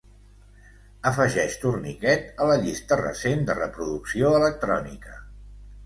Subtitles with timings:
[1.09, 5.19] Afegeix Tourniquet a la llista recent de reproducció electrònica.